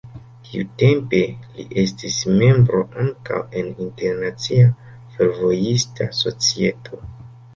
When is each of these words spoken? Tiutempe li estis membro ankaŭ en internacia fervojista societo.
Tiutempe 0.45 1.17
li 1.57 1.65
estis 1.81 2.15
membro 2.37 2.79
ankaŭ 3.03 3.41
en 3.61 3.69
internacia 3.87 4.65
fervojista 5.17 6.11
societo. 6.23 7.03